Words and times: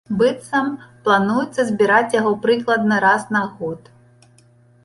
Быццам, 0.19 0.69
плануецца 1.07 1.61
збіраць 1.69 2.15
яго 2.19 2.31
прыкладна 2.47 2.95
раз 3.07 3.21
на 3.37 3.43
год. 3.61 3.81